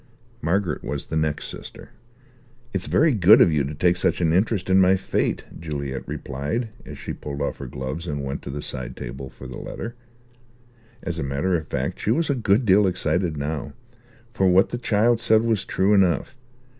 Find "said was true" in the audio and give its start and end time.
15.19-15.93